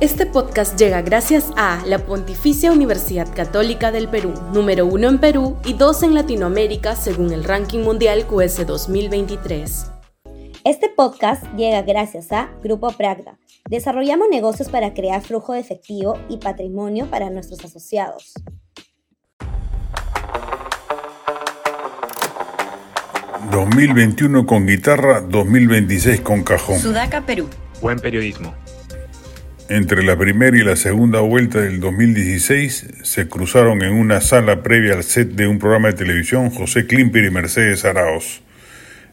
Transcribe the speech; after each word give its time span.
Este 0.00 0.24
podcast 0.24 0.78
llega 0.78 1.02
gracias 1.02 1.52
a 1.58 1.84
la 1.84 1.98
Pontificia 1.98 2.72
Universidad 2.72 3.28
Católica 3.34 3.92
del 3.92 4.08
Perú, 4.08 4.32
número 4.50 4.86
uno 4.86 5.10
en 5.10 5.18
Perú 5.18 5.58
y 5.62 5.74
dos 5.74 6.02
en 6.02 6.14
Latinoamérica 6.14 6.96
según 6.96 7.34
el 7.34 7.44
ranking 7.44 7.80
mundial 7.80 8.26
QS 8.26 8.66
2023. 8.66 9.92
Este 10.64 10.88
podcast 10.88 11.44
llega 11.54 11.82
gracias 11.82 12.32
a 12.32 12.48
Grupo 12.62 12.90
Pragda. 12.92 13.38
Desarrollamos 13.68 14.28
negocios 14.30 14.70
para 14.70 14.94
crear 14.94 15.20
flujo 15.20 15.52
de 15.52 15.60
efectivo 15.60 16.18
y 16.30 16.38
patrimonio 16.38 17.04
para 17.10 17.28
nuestros 17.28 17.62
asociados. 17.62 18.32
...2021 23.50 24.46
con 24.46 24.66
guitarra, 24.66 25.20
2026 25.22 26.20
con 26.20 26.44
cajón. 26.44 26.78
Sudaca, 26.78 27.26
Perú. 27.26 27.48
Buen 27.82 27.98
periodismo. 27.98 28.54
Entre 29.70 30.02
la 30.02 30.18
primera 30.18 30.58
y 30.58 30.64
la 30.64 30.74
segunda 30.74 31.20
vuelta 31.20 31.60
del 31.60 31.78
2016 31.78 32.86
se 33.04 33.28
cruzaron 33.28 33.82
en 33.82 33.92
una 33.92 34.20
sala 34.20 34.64
previa 34.64 34.94
al 34.94 35.04
set 35.04 35.28
de 35.28 35.46
un 35.46 35.60
programa 35.60 35.86
de 35.86 35.94
televisión 35.94 36.50
José 36.50 36.88
Klimper 36.88 37.22
y 37.22 37.30
Mercedes 37.30 37.84
Araos. 37.84 38.42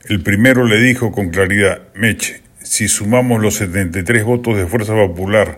El 0.09 0.21
primero 0.21 0.65
le 0.65 0.81
dijo 0.81 1.11
con 1.11 1.29
claridad, 1.29 1.83
Meche, 1.93 2.41
si 2.63 2.87
sumamos 2.87 3.39
los 3.39 3.53
73 3.57 4.23
votos 4.23 4.57
de 4.57 4.65
Fuerza 4.65 4.95
Popular, 4.95 5.57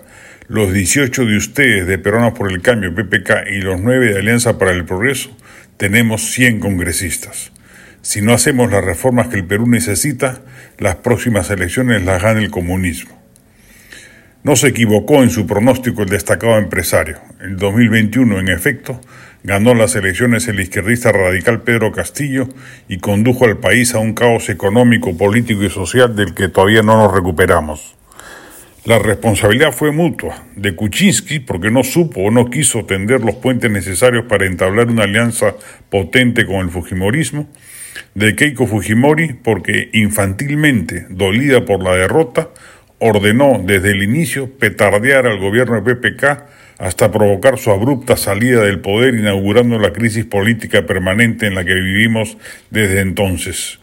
los 0.49 0.73
18 0.73 1.25
de 1.25 1.37
ustedes 1.37 1.87
de 1.87 1.97
Peronas 1.97 2.33
por 2.33 2.51
el 2.51 2.61
Cambio, 2.61 2.93
PPK, 2.93 3.47
y 3.53 3.61
los 3.61 3.79
9 3.79 4.11
de 4.11 4.19
Alianza 4.19 4.57
para 4.57 4.71
el 4.71 4.83
Progreso, 4.83 5.29
tenemos 5.77 6.29
100 6.31 6.59
congresistas. 6.59 7.53
Si 8.01 8.21
no 8.21 8.33
hacemos 8.33 8.69
las 8.69 8.83
reformas 8.83 9.29
que 9.29 9.37
el 9.37 9.45
Perú 9.45 9.65
necesita, 9.65 10.41
las 10.77 10.97
próximas 10.97 11.49
elecciones 11.51 12.03
las 12.03 12.21
gana 12.21 12.41
el 12.41 12.51
comunismo. 12.51 13.18
No 14.41 14.55
se 14.55 14.69
equivocó 14.69 15.21
en 15.21 15.29
su 15.29 15.45
pronóstico 15.45 16.03
el 16.03 16.09
destacado 16.09 16.57
empresario. 16.57 17.17
En 17.41 17.57
2021, 17.57 18.39
en 18.39 18.47
efecto, 18.47 19.01
ganó 19.43 19.73
las 19.73 19.95
elecciones 19.95 20.47
el 20.47 20.61
izquierdista 20.61 21.11
radical 21.11 21.61
Pedro 21.61 21.91
Castillo 21.91 22.47
y 22.87 22.99
condujo 22.99 23.43
al 23.43 23.57
país 23.57 23.93
a 23.95 23.99
un 23.99 24.13
caos 24.13 24.47
económico, 24.47 25.17
político 25.17 25.63
y 25.63 25.69
social 25.69 26.15
del 26.15 26.33
que 26.33 26.47
todavía 26.47 26.83
no 26.83 26.97
nos 26.97 27.13
recuperamos. 27.13 27.95
La 28.85 28.97
responsabilidad 28.97 29.73
fue 29.73 29.91
mutua, 29.91 30.45
de 30.55 30.73
Kuczynski 30.73 31.41
porque 31.41 31.69
no 31.69 31.83
supo 31.83 32.21
o 32.21 32.31
no 32.31 32.49
quiso 32.49 32.85
tender 32.85 33.19
los 33.19 33.35
puentes 33.35 33.69
necesarios 33.69 34.23
para 34.29 34.45
entablar 34.45 34.87
una 34.87 35.03
alianza 35.03 35.55
potente 35.89 36.45
con 36.45 36.61
el 36.61 36.69
Fujimorismo, 36.69 37.49
de 38.15 38.35
Keiko 38.37 38.67
Fujimori 38.67 39.33
porque 39.33 39.89
infantilmente, 39.91 41.07
dolida 41.09 41.65
por 41.65 41.83
la 41.83 41.95
derrota, 41.95 42.49
ordenó 42.99 43.61
desde 43.65 43.91
el 43.91 44.03
inicio 44.03 44.49
petardear 44.57 45.25
al 45.25 45.39
gobierno 45.39 45.81
de 45.81 45.95
PPK 45.95 46.45
hasta 46.77 47.11
provocar 47.11 47.57
su 47.57 47.71
abrupta 47.71 48.15
salida 48.15 48.63
del 48.63 48.79
poder 48.79 49.15
inaugurando 49.15 49.79
la 49.79 49.91
crisis 49.91 50.25
política 50.25 50.85
permanente 50.85 51.47
en 51.47 51.55
la 51.55 51.65
que 51.65 51.73
vivimos 51.73 52.37
desde 52.69 53.01
entonces. 53.01 53.79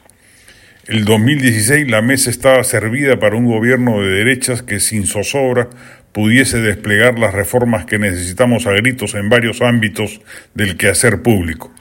El 0.87 1.05
2016 1.05 1.91
la 1.91 2.01
mesa 2.01 2.31
estaba 2.31 2.63
servida 2.63 3.19
para 3.19 3.37
un 3.37 3.47
gobierno 3.47 4.01
de 4.01 4.09
derechas 4.09 4.63
que 4.63 4.81
sin 4.81 5.07
zozobra 5.07 5.69
pudiese 6.13 6.61
desplegar 6.61 7.19
las 7.19 7.35
reformas 7.35 7.85
que 7.85 7.99
necesitamos 7.99 8.67
a 8.67 8.73
gritos 8.73 9.15
en 9.15 9.29
varios 9.29 9.61
ámbitos 9.61 10.21
del 10.55 10.77
quehacer 10.77 11.23
público. 11.23 11.75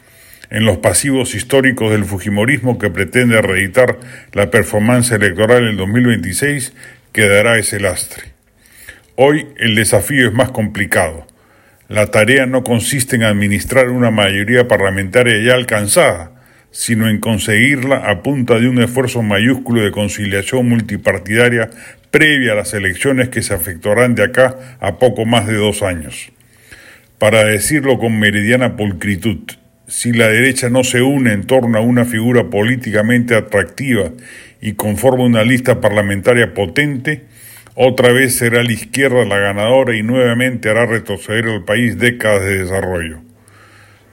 En 0.49 0.65
los 0.65 0.77
pasivos 0.77 1.35
históricos 1.35 1.91
del 1.91 2.03
Fujimorismo 2.03 2.77
que 2.77 2.89
pretende 2.89 3.41
reeditar 3.41 3.99
la 4.33 4.51
performance 4.51 5.11
electoral 5.11 5.67
en 5.67 5.77
2026 5.77 6.73
quedará 7.15 7.57
ese 7.57 7.79
lastre. 7.79 8.23
Hoy 9.15 9.47
el 9.55 9.73
desafío 9.73 10.27
es 10.27 10.33
más 10.33 10.51
complicado. 10.51 11.25
La 11.87 12.07
tarea 12.07 12.45
no 12.45 12.65
consiste 12.65 13.15
en 13.15 13.23
administrar 13.23 13.87
una 13.87 14.11
mayoría 14.11 14.67
parlamentaria 14.67 15.41
ya 15.41 15.53
alcanzada, 15.53 16.33
sino 16.71 17.07
en 17.07 17.21
conseguirla 17.21 18.09
a 18.09 18.21
punta 18.21 18.59
de 18.59 18.67
un 18.67 18.83
esfuerzo 18.83 19.21
mayúsculo 19.21 19.81
de 19.81 19.91
conciliación 19.91 20.67
multipartidaria 20.67 21.69
previa 22.11 22.51
a 22.51 22.55
las 22.55 22.73
elecciones 22.73 23.29
que 23.29 23.41
se 23.41 23.55
efectuarán 23.55 24.13
de 24.13 24.23
acá 24.23 24.77
a 24.81 24.99
poco 24.99 25.25
más 25.25 25.47
de 25.47 25.55
dos 25.55 25.83
años. 25.83 26.33
Para 27.17 27.45
decirlo 27.45 27.97
con 27.97 28.19
meridiana 28.19 28.75
pulcritud, 28.75 29.39
si 29.87 30.13
la 30.13 30.27
derecha 30.27 30.69
no 30.69 30.83
se 30.83 31.01
une 31.01 31.31
en 31.33 31.45
torno 31.45 31.77
a 31.77 31.81
una 31.81 32.05
figura 32.05 32.49
políticamente 32.49 33.35
atractiva 33.35 34.11
y 34.61 34.73
conforma 34.73 35.23
una 35.23 35.43
lista 35.43 35.79
parlamentaria 35.79 36.53
potente, 36.53 37.23
otra 37.75 38.11
vez 38.11 38.35
será 38.35 38.63
la 38.63 38.71
izquierda 38.71 39.25
la 39.25 39.37
ganadora 39.37 39.95
y 39.95 40.01
nuevamente 40.01 40.69
hará 40.69 40.85
retroceder 40.85 41.45
al 41.45 41.65
país 41.65 41.99
décadas 41.99 42.43
de 42.43 42.63
desarrollo. 42.63 43.19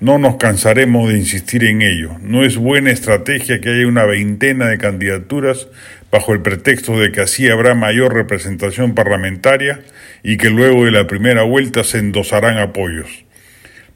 No 0.01 0.19
nos 0.19 0.35
cansaremos 0.35 1.09
de 1.09 1.17
insistir 1.17 1.65
en 1.65 1.81
ello. 1.81 2.17
No 2.21 2.45
es 2.45 2.57
buena 2.57 2.91
estrategia 2.91 3.61
que 3.61 3.71
haya 3.71 3.87
una 3.87 4.05
veintena 4.05 4.67
de 4.67 4.79
candidaturas 4.79 5.69
bajo 6.11 6.33
el 6.33 6.43
pretexto 6.43 6.99
de 6.99 7.13
que 7.13 7.21
así 7.21 7.49
habrá 7.49 7.77
mayor 7.77 8.13
representación 8.13 8.95
parlamentaria 8.95 9.81
y 10.25 10.39
que 10.39 10.51
luego 10.51 10.85
de 10.85 10.91
la 10.91 11.07
primera 11.07 11.45
vuelta 11.45 11.85
se 11.85 11.99
endosarán 11.99 12.59
apoyos. 12.59 13.25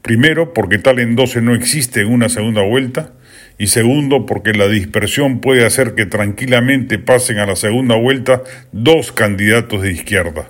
Primero, 0.07 0.53
porque 0.53 0.77
tal 0.77 0.99
endose 0.99 1.41
no 1.41 1.53
existe 1.53 1.99
en 1.99 2.07
una 2.07 2.29
segunda 2.29 2.61
vuelta, 2.61 3.11
y 3.57 3.67
segundo 3.67 4.25
porque 4.25 4.53
la 4.53 4.69
dispersión 4.69 5.41
puede 5.41 5.65
hacer 5.65 5.95
que 5.95 6.05
tranquilamente 6.05 6.97
pasen 6.97 7.39
a 7.39 7.45
la 7.45 7.57
segunda 7.57 7.95
vuelta 7.95 8.41
dos 8.71 9.11
candidatos 9.11 9.81
de 9.81 9.91
izquierda. 9.91 10.49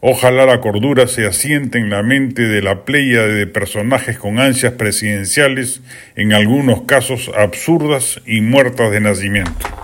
Ojalá 0.00 0.44
la 0.44 0.60
cordura 0.60 1.06
se 1.06 1.24
asiente 1.24 1.78
en 1.78 1.88
la 1.88 2.02
mente 2.02 2.42
de 2.42 2.62
la 2.62 2.84
playa 2.84 3.22
de 3.22 3.46
personajes 3.46 4.18
con 4.18 4.40
ansias 4.40 4.72
presidenciales, 4.72 5.80
en 6.16 6.32
algunos 6.32 6.82
casos 6.82 7.30
absurdas 7.36 8.22
y 8.26 8.40
muertas 8.40 8.90
de 8.90 9.00
nacimiento. 9.00 9.83